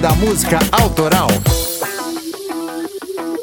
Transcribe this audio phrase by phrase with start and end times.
[0.00, 1.26] Da Música Autoral.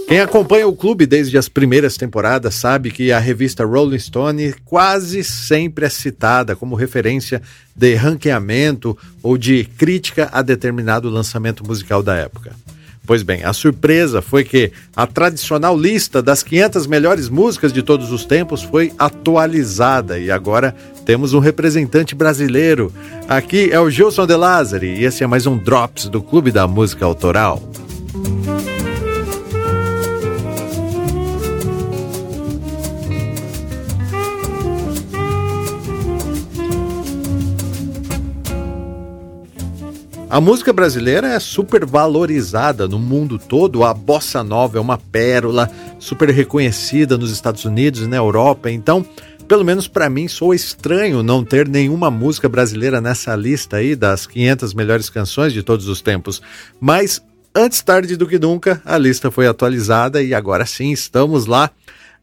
[0.08, 5.22] Quem acompanha o clube desde as primeiras temporadas sabe que a revista Rolling Stone quase
[5.24, 7.42] sempre é citada como referência
[7.76, 12.54] de ranqueamento ou de crítica a determinado lançamento musical da época.
[13.06, 18.12] Pois bem, a surpresa foi que a tradicional lista das 500 melhores músicas de todos
[18.12, 20.76] os tempos foi atualizada e agora
[21.06, 22.92] temos um representante brasileiro.
[23.30, 26.68] Aqui é o Gilson De Lázari e esse é mais um Drops do Clube da
[26.68, 27.62] Música Autoral.
[40.28, 43.86] A música brasileira é super valorizada no mundo todo.
[43.86, 48.70] A bossa nova é uma pérola, super reconhecida nos Estados Unidos e na Europa.
[48.70, 49.06] Então,
[49.48, 54.26] pelo menos para mim, sou estranho não ter nenhuma música brasileira nessa lista aí das
[54.26, 56.42] 500 melhores canções de todos os tempos.
[56.80, 57.22] Mas
[57.56, 61.72] antes tarde do que nunca, a lista foi atualizada e agora sim estamos lá.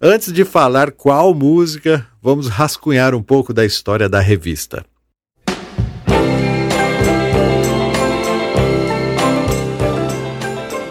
[0.01, 4.85] Antes de falar qual música, vamos rascunhar um pouco da história da revista.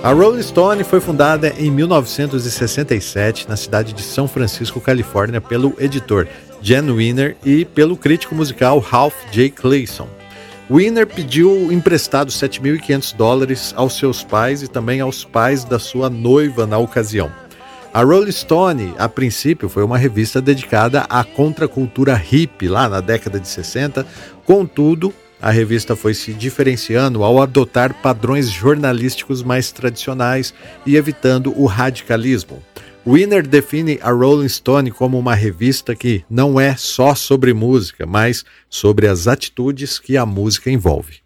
[0.03, 6.27] A Rolling Stone foi fundada em 1967 na cidade de São Francisco, Califórnia, pelo editor
[6.59, 9.51] Jan Wiener e pelo crítico musical Ralph J.
[9.51, 10.07] Clayson.
[10.71, 16.65] Wiener pediu emprestado 7.500 dólares aos seus pais e também aos pais da sua noiva
[16.65, 17.31] na ocasião.
[17.93, 23.39] A Rolling Stone, a princípio, foi uma revista dedicada à contracultura hippie lá na década
[23.39, 24.03] de 60,
[24.45, 30.53] contudo, a revista foi se diferenciando ao adotar padrões jornalísticos mais tradicionais
[30.85, 32.61] e evitando o radicalismo.
[33.05, 38.45] Winner define a Rolling Stone como uma revista que não é só sobre música, mas
[38.69, 41.21] sobre as atitudes que a música envolve.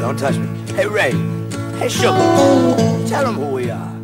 [0.00, 0.48] Don't touch me.
[0.74, 1.12] Hey Ray.
[1.78, 2.16] Hey Sugar.
[3.08, 3.97] Tell them who we are.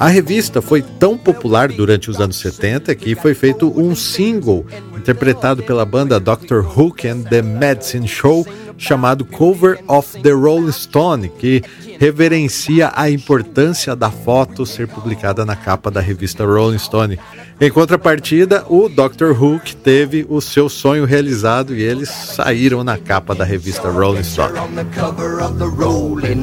[0.00, 4.64] A revista foi tão popular durante os anos 70 que foi feito um single
[4.96, 6.60] interpretado pela banda Dr.
[6.60, 8.46] Hook and the Medicine Show
[8.80, 11.62] chamado Cover of the Rolling Stone, que
[11.98, 17.18] reverencia a importância da foto ser publicada na capa da revista Rolling Stone.
[17.60, 19.38] Em contrapartida, o Dr.
[19.38, 24.54] Hook teve o seu sonho realizado e eles saíram na capa da revista Rolling Stone.
[24.54, 24.88] Rolling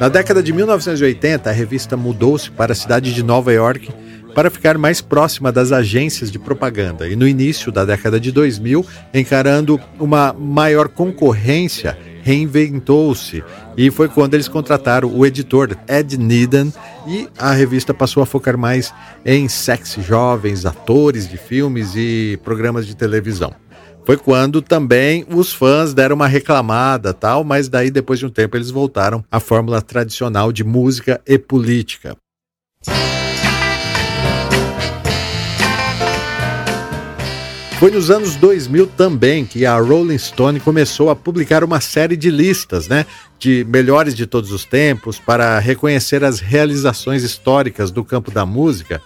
[0.00, 3.90] Na década de 1980, a revista mudou-se para a cidade de Nova York
[4.34, 8.84] para ficar mais próxima das agências de propaganda e no início da década de 2000,
[9.14, 13.44] encarando uma maior concorrência, reinventou-se
[13.76, 16.72] e foi quando eles contrataram o editor Ed Needham
[17.06, 18.92] e a revista passou a focar mais
[19.24, 23.54] em sexy jovens, atores de filmes e programas de televisão.
[24.04, 28.54] Foi quando também os fãs deram uma reclamada, tal, mas daí depois de um tempo
[28.54, 32.14] eles voltaram à fórmula tradicional de música e política.
[37.78, 42.30] Foi nos anos 2000 também que a Rolling Stone começou a publicar uma série de
[42.30, 43.04] listas, né,
[43.38, 49.02] de melhores de todos os tempos para reconhecer as realizações históricas do campo da música,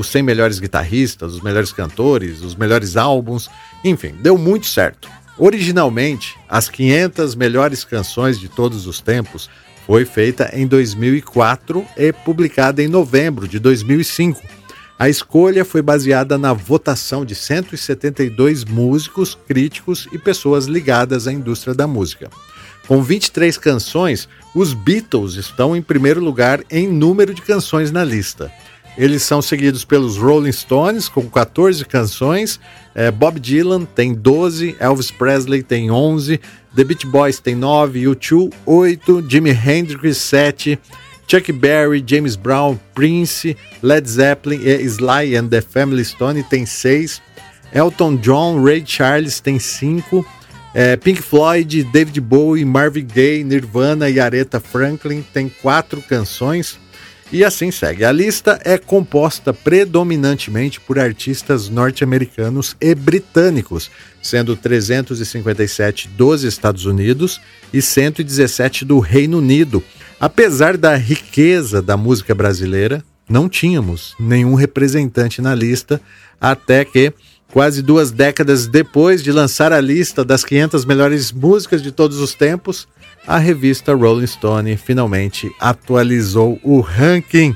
[0.00, 3.48] os 100 melhores guitarristas, os melhores cantores, os melhores álbuns,
[3.84, 5.08] enfim, deu muito certo.
[5.38, 9.48] Originalmente, as 500 melhores canções de todos os tempos
[9.86, 14.60] foi feita em 2004 e publicada em novembro de 2005
[15.00, 21.72] a escolha foi baseada na votação de 172 músicos, críticos e pessoas ligadas à indústria
[21.72, 22.28] da música.
[22.86, 28.52] Com 23 canções, os Beatles estão em primeiro lugar em número de canções na lista.
[28.98, 32.60] Eles são seguidos pelos Rolling Stones, com 14 canções,
[32.94, 36.40] é, Bob Dylan tem 12, Elvis Presley tem 11,
[36.74, 40.78] The Beach Boys tem 9, U2 8, Jimi Hendrix 7,
[41.30, 47.22] Chuck Berry, James Brown, Prince, Led Zeppelin e Sly and the Family Stone tem seis.
[47.72, 50.26] Elton John, Ray Charles tem cinco.
[50.74, 56.79] É, Pink Floyd, David Bowie, Marvin Gaye, Nirvana e Aretha Franklin tem quatro canções.
[57.32, 58.04] E assim segue.
[58.04, 63.90] A lista é composta predominantemente por artistas norte-americanos e britânicos,
[64.20, 67.40] sendo 357 dos Estados Unidos
[67.72, 69.82] e 117 do Reino Unido
[70.20, 75.98] Apesar da riqueza da música brasileira, não tínhamos nenhum representante na lista,
[76.38, 77.14] até que
[77.52, 82.32] Quase duas décadas depois de lançar a lista das 500 melhores músicas de todos os
[82.32, 82.86] tempos,
[83.26, 87.54] a revista Rolling Stone finalmente atualizou o ranking.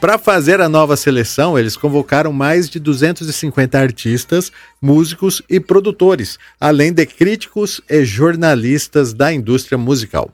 [0.00, 6.92] Para fazer a nova seleção, eles convocaram mais de 250 artistas, músicos e produtores, além
[6.92, 10.30] de críticos e jornalistas da indústria musical.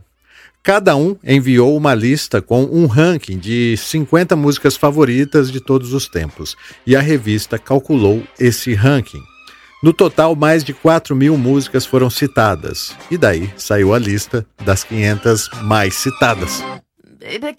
[0.63, 6.07] Cada um enviou uma lista com um ranking de 50 músicas favoritas de todos os
[6.07, 6.57] tempos,
[6.87, 9.23] e a revista calculou esse ranking.
[9.83, 14.85] No total, mais de 4 mil músicas foram citadas, e daí saiu a lista das
[14.85, 16.63] 500 mais citadas.
[17.19, 17.55] Baby,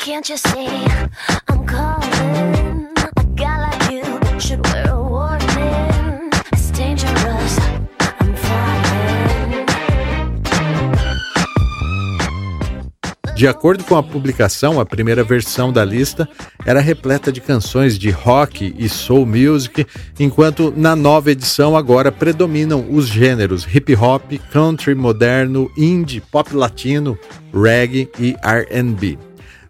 [13.41, 16.29] De acordo com a publicação, a primeira versão da lista
[16.63, 19.83] era repleta de canções de rock e soul music,
[20.19, 27.17] enquanto na nova edição agora predominam os gêneros hip hop, country moderno, indie, pop latino,
[27.51, 29.17] reggae e R&B.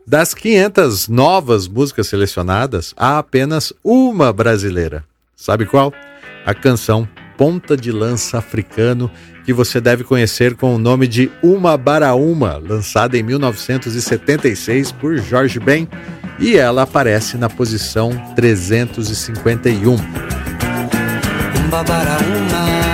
[0.06, 5.06] Das 500 novas músicas selecionadas, há apenas uma brasileira.
[5.34, 5.94] Sabe qual?
[6.46, 7.08] A canção
[7.42, 9.10] Ponta de Lança Africano,
[9.44, 15.60] que você deve conhecer com o nome de Uma Baraúma, lançada em 1976 por Jorge
[15.60, 15.90] Ben,
[16.38, 19.94] e ela aparece na posição 351.
[21.66, 22.91] Umba Baraúma,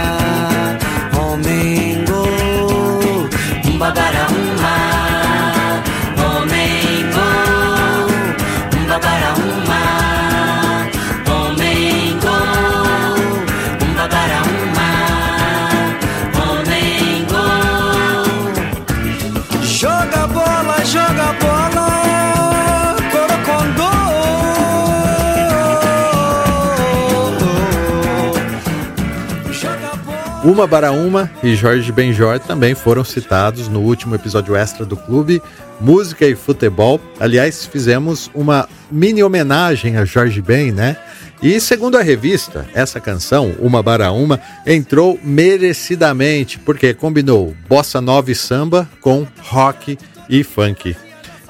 [30.47, 35.41] Uma Baraúma e Jorge Benjor também foram citados no último episódio extra do clube
[35.77, 37.01] Música e Futebol.
[37.19, 40.95] Aliás, fizemos uma mini homenagem a Jorge Ben, né?
[41.43, 48.35] E segundo a revista, essa canção, Uma Baraúma, entrou merecidamente, porque combinou bossa nova e
[48.35, 49.97] samba com rock
[50.29, 50.95] e funk.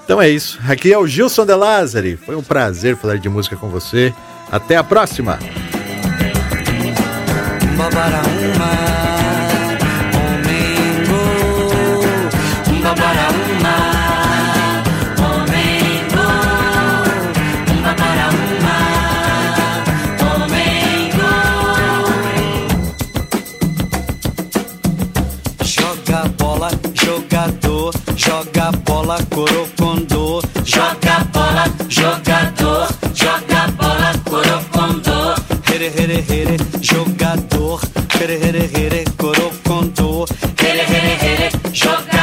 [0.03, 0.57] Então é isso.
[0.67, 2.17] Aqui é o Gilson De Lázari.
[2.17, 4.11] Foi um prazer falar de música com você.
[4.51, 5.37] Até a próxima!
[7.77, 8.56] Uma.
[28.83, 30.41] Bola, corocondô.
[30.63, 32.87] Joga bola, jogador.
[33.13, 35.35] Joga bola, corocondô.
[35.65, 37.79] Here, here, here, jogador.
[38.19, 40.25] Here, here, here, corocondô.
[40.59, 42.16] Here, here, here, jogador.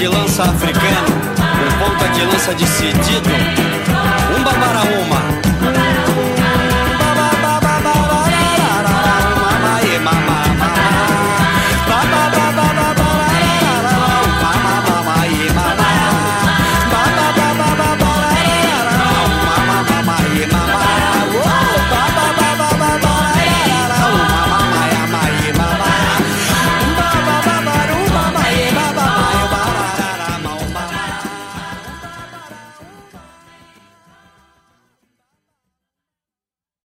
[0.00, 1.08] De lança africano,
[1.60, 3.28] um ponta de lança decidido,
[4.34, 5.49] um babara uma.